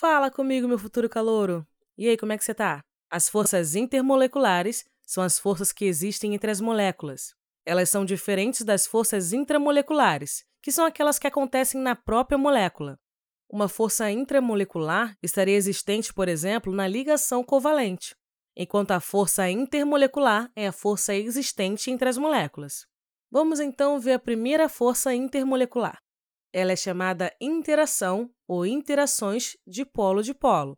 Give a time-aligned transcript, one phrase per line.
[0.00, 1.66] Fala comigo, meu futuro calouro.
[1.96, 2.84] E aí, como é que você tá?
[3.10, 7.34] As forças intermoleculares são as forças que existem entre as moléculas.
[7.66, 12.96] Elas são diferentes das forças intramoleculares, que são aquelas que acontecem na própria molécula.
[13.50, 18.14] Uma força intramolecular estaria existente, por exemplo, na ligação covalente,
[18.56, 22.86] enquanto a força intermolecular é a força existente entre as moléculas.
[23.28, 26.00] Vamos então ver a primeira força intermolecular.
[26.58, 30.76] Ela é chamada interação ou interações de polo-dipolo.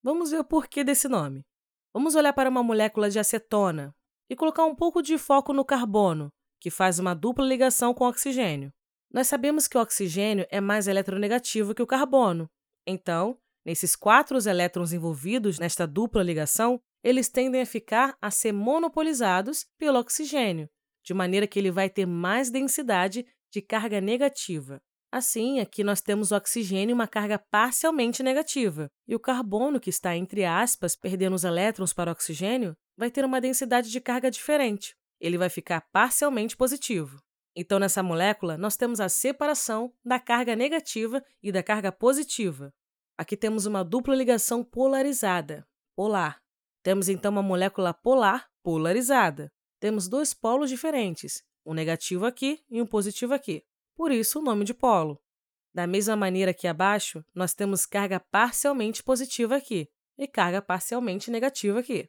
[0.00, 1.44] Vamos ver o porquê desse nome.
[1.92, 3.92] Vamos olhar para uma molécula de acetona
[4.30, 8.08] e colocar um pouco de foco no carbono, que faz uma dupla ligação com o
[8.08, 8.72] oxigênio.
[9.12, 12.48] Nós sabemos que o oxigênio é mais eletronegativo que o carbono.
[12.86, 19.66] Então, nesses quatro elétrons envolvidos nesta dupla ligação, eles tendem a ficar a ser monopolizados
[19.76, 20.70] pelo oxigênio,
[21.04, 24.80] de maneira que ele vai ter mais densidade de carga negativa.
[25.10, 30.16] Assim, aqui nós temos o oxigênio uma carga parcialmente negativa, e o carbono, que está
[30.16, 34.96] entre aspas, perdendo os elétrons para o oxigênio, vai ter uma densidade de carga diferente.
[35.20, 37.22] Ele vai ficar parcialmente positivo.
[37.54, 42.72] Então, nessa molécula, nós temos a separação da carga negativa e da carga positiva.
[43.16, 46.42] Aqui temos uma dupla ligação polarizada, polar.
[46.82, 49.50] Temos então uma molécula polar polarizada.
[49.80, 53.64] Temos dois polos diferentes, um negativo aqui e um positivo aqui.
[53.96, 55.20] Por isso, o nome de polo.
[55.74, 61.80] Da mesma maneira que abaixo, nós temos carga parcialmente positiva aqui e carga parcialmente negativa
[61.80, 62.08] aqui.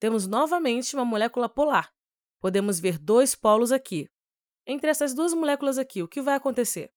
[0.00, 1.92] Temos novamente uma molécula polar.
[2.40, 4.08] Podemos ver dois polos aqui,
[4.66, 6.90] entre essas duas moléculas aqui, o que vai acontecer?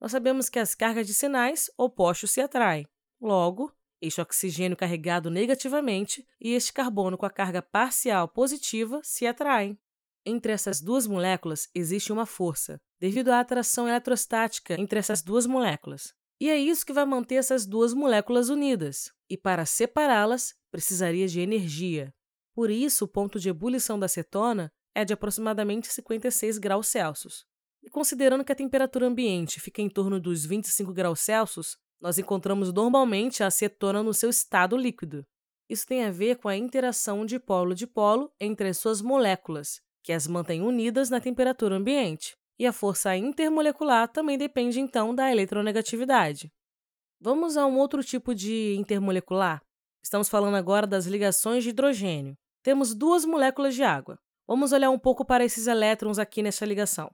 [0.00, 2.88] Nós sabemos que as cargas de sinais opostos se atraem.
[3.20, 9.78] Logo, este oxigênio carregado negativamente e este carbono com a carga parcial positiva se atraem.
[10.24, 16.12] Entre essas duas moléculas existe uma força, devido à atração eletrostática entre essas duas moléculas.
[16.38, 19.10] E é isso que vai manter essas duas moléculas unidas.
[19.28, 22.12] E para separá-las, precisaria de energia.
[22.54, 27.44] Por isso, o ponto de ebulição da cetona é de aproximadamente 56 graus Celsius.
[27.82, 32.72] E considerando que a temperatura ambiente fica em torno dos 25 graus Celsius, nós encontramos
[32.72, 35.24] normalmente a acetona no seu estado líquido.
[35.68, 40.26] Isso tem a ver com a interação de polo-dipolo entre as suas moléculas, que as
[40.26, 42.36] mantém unidas na temperatura ambiente.
[42.60, 46.52] E a força intermolecular também depende então da eletronegatividade.
[47.18, 49.62] Vamos a um outro tipo de intermolecular.
[50.04, 52.36] Estamos falando agora das ligações de hidrogênio.
[52.62, 54.18] Temos duas moléculas de água.
[54.46, 57.10] Vamos olhar um pouco para esses elétrons aqui nessa ligação.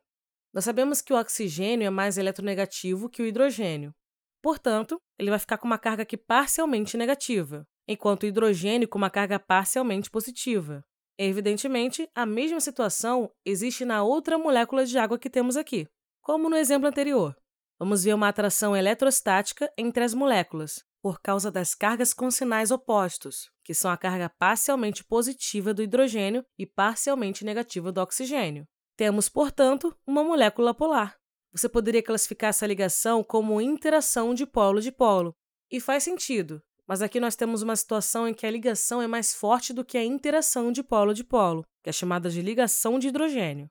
[0.52, 3.94] Nós sabemos que o oxigênio é mais eletronegativo que o hidrogênio.
[4.42, 9.10] Portanto, ele vai ficar com uma carga aqui parcialmente negativa, enquanto o hidrogênio com uma
[9.10, 10.84] carga parcialmente positiva.
[11.18, 15.88] Evidentemente, a mesma situação existe na outra molécula de água que temos aqui,
[16.20, 17.34] como no exemplo anterior.
[17.78, 23.50] Vamos ver uma atração eletrostática entre as moléculas, por causa das cargas com sinais opostos,
[23.64, 28.66] que são a carga parcialmente positiva do hidrogênio e parcialmente negativa do oxigênio.
[28.96, 31.16] Temos, portanto, uma molécula polar.
[31.52, 35.34] Você poderia classificar essa ligação como interação de polo de polo,
[35.70, 39.34] e faz sentido, mas aqui nós temos uma situação em que a ligação é mais
[39.34, 43.08] forte do que a interação de polo de polo, que é chamada de ligação de
[43.08, 43.68] hidrogênio.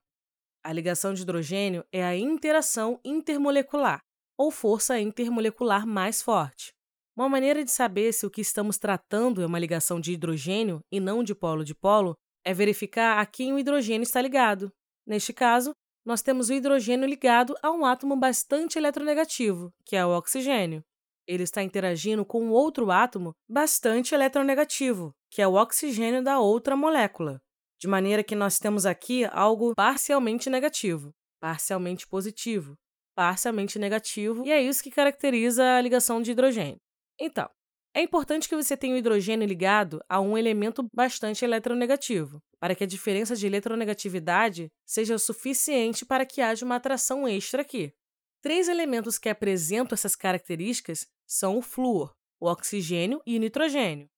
[0.62, 4.00] A ligação de hidrogênio é a interação intermolecular,
[4.36, 6.72] ou força intermolecular mais forte.
[7.16, 11.00] Uma maneira de saber se o que estamos tratando é uma ligação de hidrogênio e
[11.00, 14.70] não de polo-dipolo é verificar a quem o hidrogênio está ligado.
[15.06, 15.72] Neste caso,
[16.04, 20.84] nós temos o hidrogênio ligado a um átomo bastante eletronegativo, que é o oxigênio.
[21.26, 26.76] Ele está interagindo com um outro átomo bastante eletronegativo, que é o oxigênio da outra
[26.76, 27.40] molécula.
[27.80, 31.10] De maneira que nós temos aqui algo parcialmente negativo,
[31.40, 32.74] parcialmente positivo,
[33.14, 36.78] parcialmente negativo, e é isso que caracteriza a ligação de hidrogênio.
[37.18, 37.48] Então,
[37.94, 42.84] é importante que você tenha o hidrogênio ligado a um elemento bastante eletronegativo, para que
[42.84, 47.92] a diferença de eletronegatividade seja suficiente para que haja uma atração extra aqui.
[48.40, 54.08] Três elementos que apresentam essas características são o flúor, o oxigênio e o nitrogênio.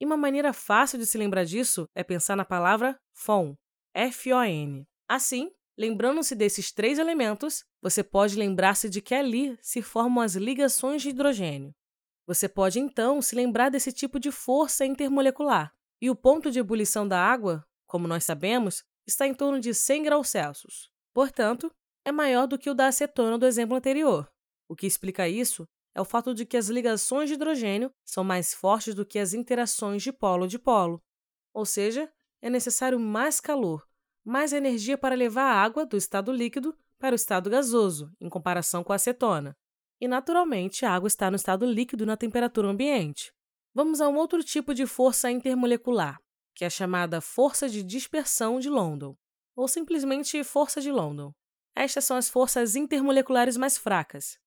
[0.00, 3.56] E uma maneira fácil de se lembrar disso é pensar na palavra FON,
[3.94, 4.86] F-O-N.
[5.08, 11.00] Assim, lembrando-se desses três elementos, você pode lembrar-se de que ali se formam as ligações
[11.00, 11.74] de hidrogênio.
[12.26, 15.72] Você pode então se lembrar desse tipo de força intermolecular.
[16.00, 20.02] E o ponto de ebulição da água, como nós sabemos, está em torno de 100
[20.02, 20.90] graus Celsius.
[21.14, 21.72] Portanto,
[22.06, 24.30] é maior do que o da acetona do exemplo anterior.
[24.68, 28.54] O que explica isso é o fato de que as ligações de hidrogênio são mais
[28.54, 31.02] fortes do que as interações de polo-dipolo.
[31.52, 32.08] Ou seja,
[32.40, 33.84] é necessário mais calor,
[34.24, 38.84] mais energia para levar a água do estado líquido para o estado gasoso, em comparação
[38.84, 39.56] com a acetona.
[39.98, 43.32] e, naturalmente, a água está no estado líquido na temperatura ambiente.
[43.74, 46.20] Vamos a um outro tipo de força intermolecular,
[46.54, 49.16] que é chamada força de dispersão de London,
[49.56, 51.32] ou simplesmente força de London.
[51.76, 54.38] Estas são as forças intermoleculares mais fracas.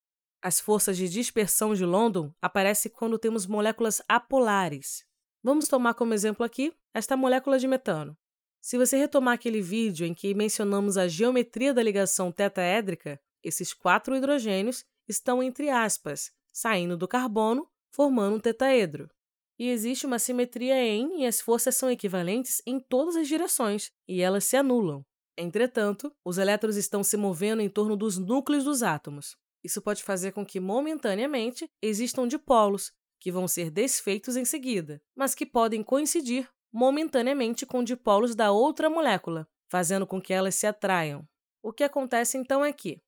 [0.42, 5.04] As forças de dispersão de London aparecem quando temos moléculas apolares.
[5.40, 8.18] Vamos tomar como exemplo aqui esta molécula de metano.
[8.60, 14.16] Se você retomar aquele vídeo em que mencionamos a geometria da ligação tetaédrica, esses quatro
[14.16, 19.08] hidrogênios estão entre aspas, saindo do carbono, formando um tetaedro.
[19.56, 24.20] E existe uma simetria em e as forças são equivalentes em todas as direções, e
[24.20, 25.04] elas se anulam.
[25.42, 29.38] Entretanto, os elétrons estão se movendo em torno dos núcleos dos átomos.
[29.64, 35.34] Isso pode fazer com que, momentaneamente, existam dipolos, que vão ser desfeitos em seguida, mas
[35.34, 41.26] que podem coincidir momentaneamente com dipolos da outra molécula, fazendo com que elas se atraiam.
[41.62, 43.00] O que acontece então é que,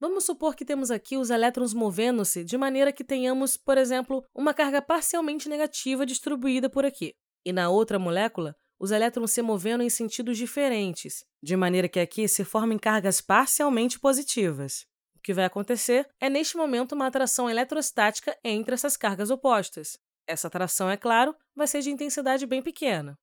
[0.00, 4.54] vamos supor que temos aqui os elétrons movendo-se de maneira que tenhamos, por exemplo, uma
[4.54, 9.90] carga parcialmente negativa distribuída por aqui, e na outra molécula, os elétrons se movendo em
[9.90, 14.86] sentidos diferentes, de maneira que aqui se formem cargas parcialmente positivas.
[15.16, 19.98] O que vai acontecer é, neste momento, uma atração eletrostática entre essas cargas opostas.
[20.26, 23.18] Essa atração, é claro, vai ser de intensidade bem pequena.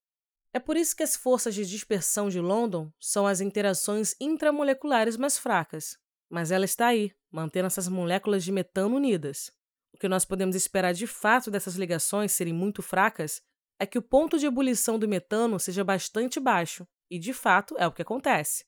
[0.54, 5.38] É por isso que as forças de dispersão de London são as interações intramoleculares mais
[5.38, 5.96] fracas,
[6.28, 9.50] mas ela está aí, mantendo essas moléculas de metano unidas.
[9.94, 13.42] O que nós podemos esperar de fato dessas ligações serem muito fracas
[13.82, 17.84] é que o ponto de ebulição do metano seja bastante baixo, e de fato é
[17.84, 18.64] o que acontece.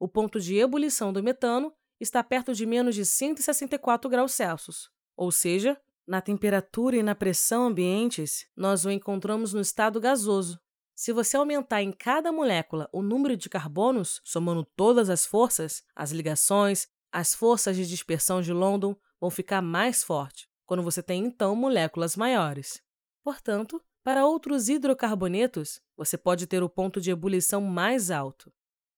[0.00, 5.30] O ponto de ebulição do metano está perto de menos de 164 graus Celsius, ou
[5.30, 10.58] seja, na temperatura e na pressão ambientes, nós o encontramos no estado gasoso.
[10.92, 16.10] Se você aumentar em cada molécula o número de carbonos, somando todas as forças, as
[16.10, 21.54] ligações, as forças de dispersão de London vão ficar mais fortes, quando você tem então
[21.54, 22.82] moléculas maiores.
[23.22, 28.50] Portanto, para outros hidrocarbonetos, você pode ter o ponto de ebulição mais alto.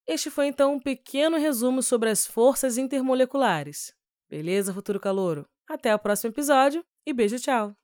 [0.06, 3.92] Este foi então um pequeno resumo sobre as forças intermoleculares.
[4.28, 5.48] Beleza, futuro calouro?
[5.68, 7.79] Até o próximo episódio e beijo, tchau!